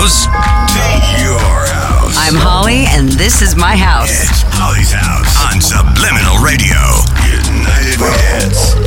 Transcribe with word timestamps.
house 0.00 0.24
to 0.24 0.80
your 1.20 1.38
house. 1.38 2.16
I'm 2.16 2.34
Holly, 2.34 2.84
and 2.88 3.08
this 3.10 3.42
is 3.42 3.54
my 3.54 3.76
house. 3.76 4.08
It's 4.10 4.42
Holly's 4.46 4.92
house 4.92 5.36
on 5.52 5.60
Subliminal 5.60 6.38
Radio. 6.42 6.80
United 7.28 8.00
We 8.00 8.08
Dance. 8.08 8.80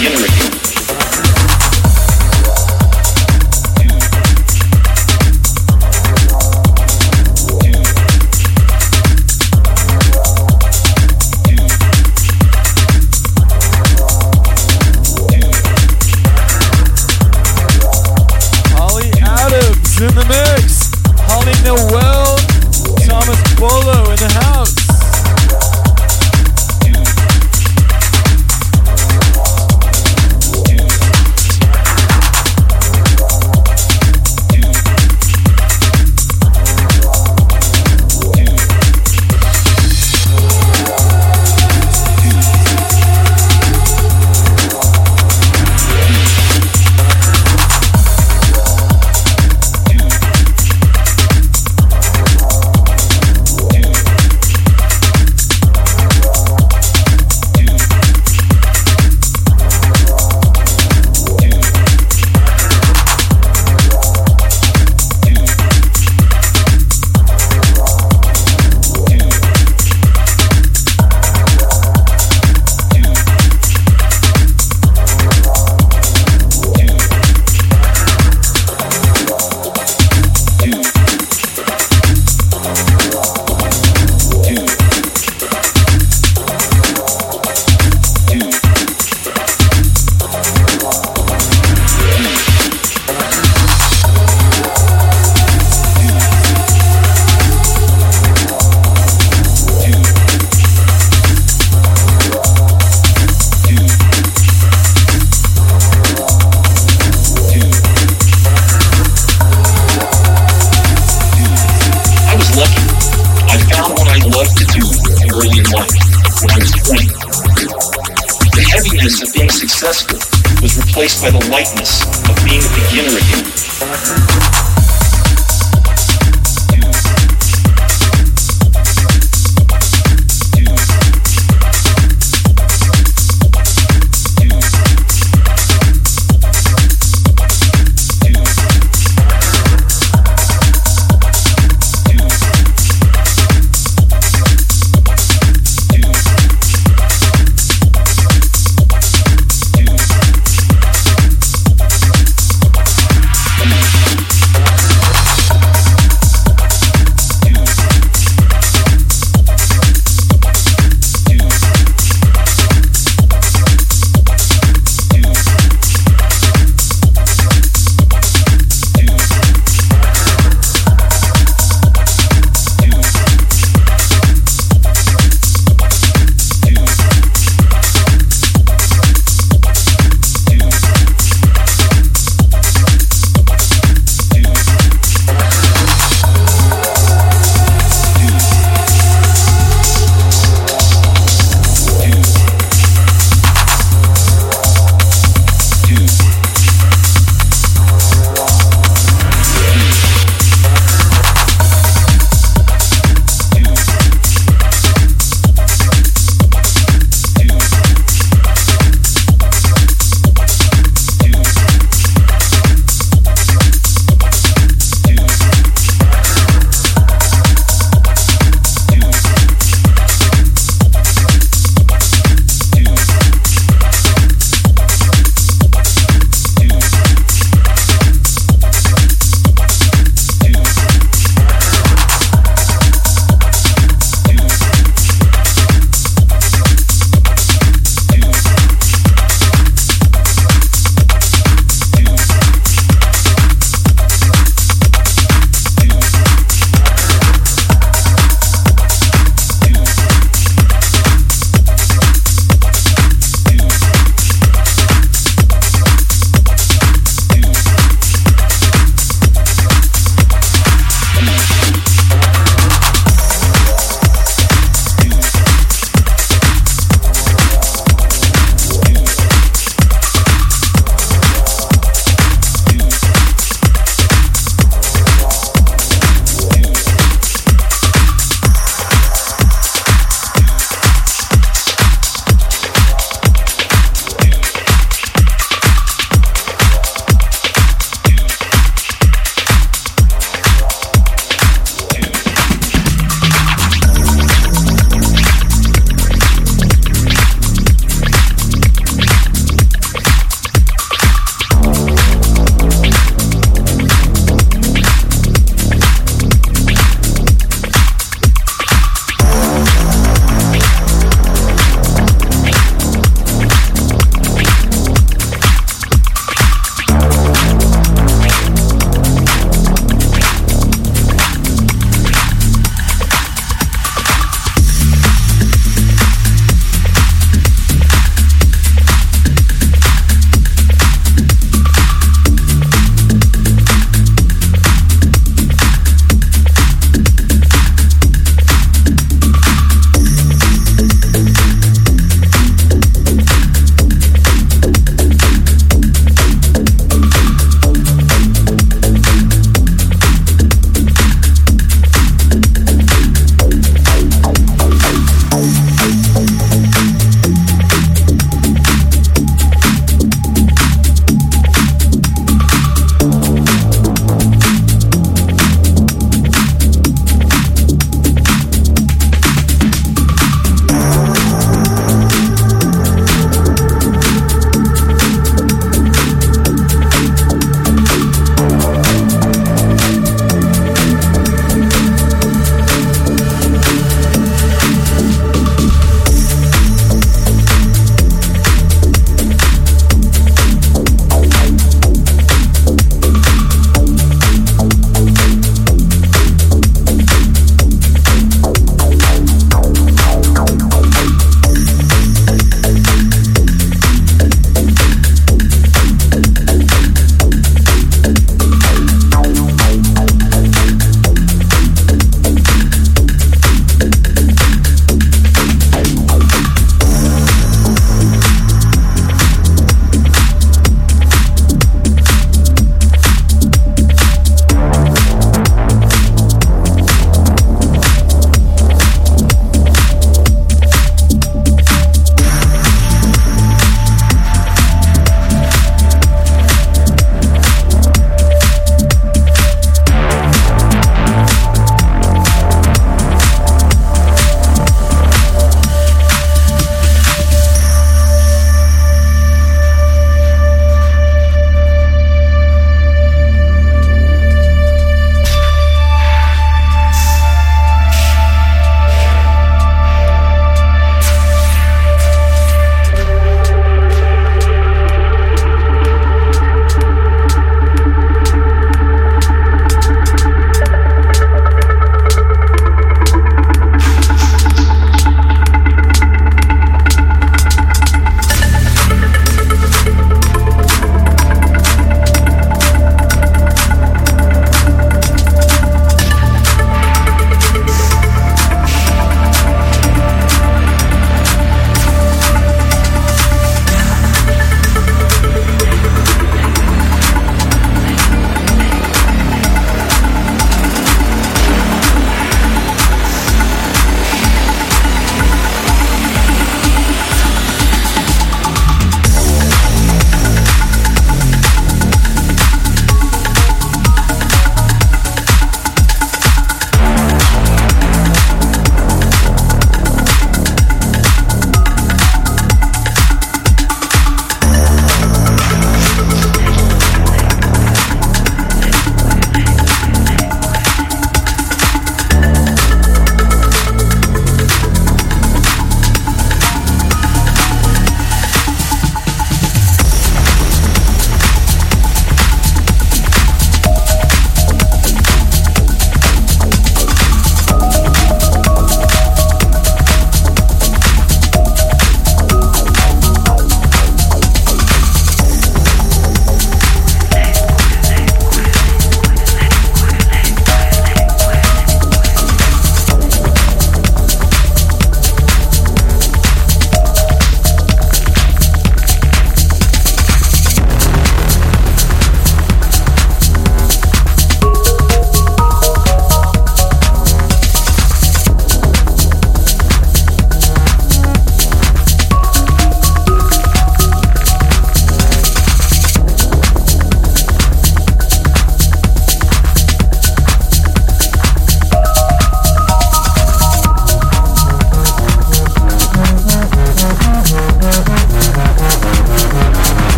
Being 0.00 0.37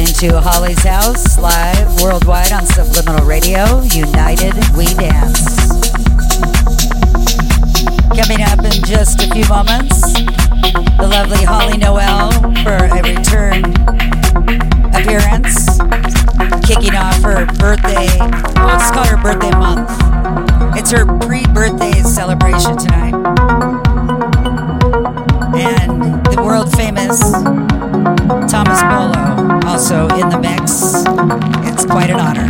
listening 0.00 0.30
to 0.30 0.40
Holly's 0.40 0.82
House 0.82 1.38
live 1.38 2.02
worldwide 2.02 2.52
on 2.52 2.64
Subliminal 2.64 3.26
Radio. 3.26 3.82
United 3.82 4.54
We 4.74 4.86
Dance. 4.94 5.44
Coming 8.16 8.42
up 8.42 8.60
in 8.60 8.82
just 8.84 9.22
a 9.22 9.28
few 9.32 9.46
moments, 9.48 10.00
the 10.96 11.06
lovely 11.06 11.44
Hollie 11.44 11.76
Noelle 11.76 12.32
for 12.62 12.76
a 12.76 13.02
return 13.02 13.64
appearance, 14.94 15.68
kicking 16.66 16.96
off 16.96 17.20
her 17.22 17.44
birthday. 17.58 18.08
Well, 18.54 18.68
let's 18.68 18.90
call 18.90 19.06
her 19.06 19.20
birthday 19.22 19.50
month. 19.50 19.90
It's 20.78 20.90
her 20.92 21.04
pre-birthday 21.04 22.02
celebration 22.02 22.78
tonight, 22.78 23.14
and 25.54 26.24
the 26.26 26.42
world 26.42 26.72
famous 26.74 27.79
Tomas 28.48 28.82
Bollo 28.82 29.64
also 29.66 30.08
in 30.16 30.28
the 30.28 30.38
mix. 30.40 31.04
It's 31.68 31.84
quite 31.84 32.10
an 32.10 32.20
honor. 32.20 32.48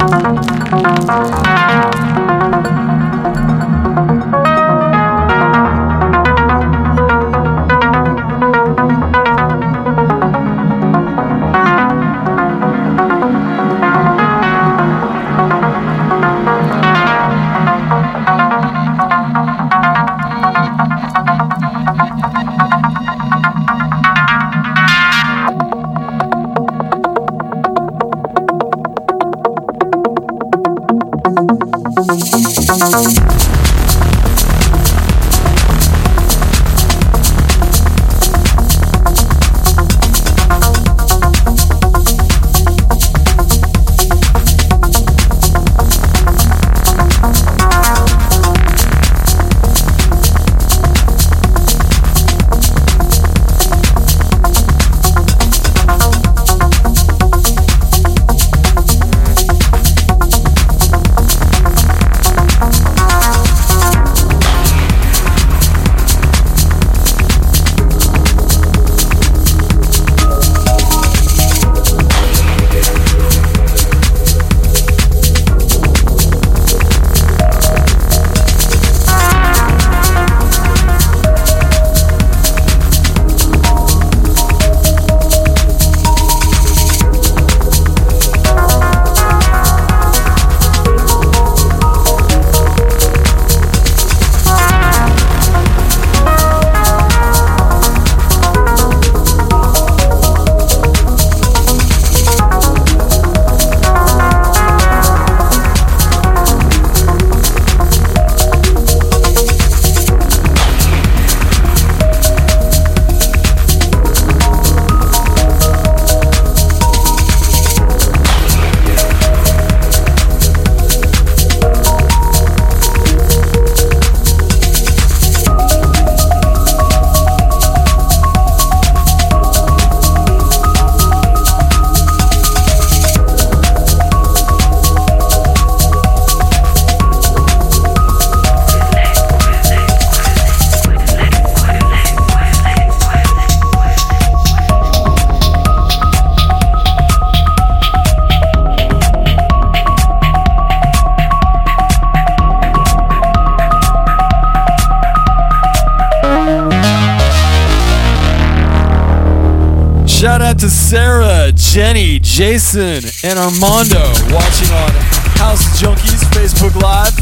To 160.60 160.68
Sarah, 160.68 161.50
Jenny, 161.54 162.18
Jason, 162.18 163.00
and 163.24 163.38
Armando 163.38 164.12
watching 164.28 164.68
on 164.76 164.92
House 165.40 165.64
Junkies 165.80 166.20
Facebook 166.36 166.76
Live. 166.82 167.16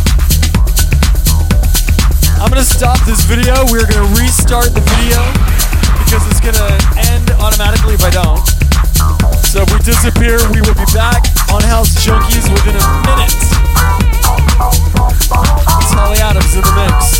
I'm 2.42 2.50
gonna 2.50 2.64
stop 2.64 2.98
this 3.06 3.22
video. 3.26 3.54
We're 3.70 3.86
gonna 3.86 4.10
restart 4.18 4.74
the 4.74 4.82
video 4.82 5.22
because 6.02 6.26
it's 6.26 6.42
gonna 6.42 6.66
end 7.14 7.30
automatically 7.38 7.94
if 7.94 8.02
I 8.02 8.10
don't. 8.10 8.42
So 9.46 9.62
if 9.62 9.70
we 9.70 9.78
disappear, 9.86 10.42
we 10.50 10.58
will 10.62 10.74
be 10.74 10.90
back 10.90 11.22
on 11.54 11.62
House 11.62 11.94
Junkies 12.02 12.50
within 12.50 12.74
a 12.74 12.86
minute. 13.06 13.30
It's 15.78 15.94
Holly 15.94 16.18
Adams 16.18 16.56
in 16.56 16.62
the 16.62 16.74
mix. 16.74 17.17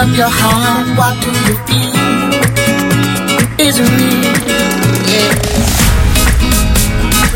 Up 0.00 0.16
your 0.16 0.30
heart, 0.30 0.86
what 0.96 1.14
do 1.20 1.28
you 1.28 1.54
feel? 1.68 1.92
Is 3.60 3.76
it 3.78 3.90
real? 4.00 4.32
Yeah. 5.12 5.34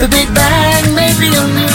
The 0.01 0.09
Big 0.09 0.29
Bang 0.33 0.95
may 0.95 1.13
be 1.21 1.29
a 1.37 1.74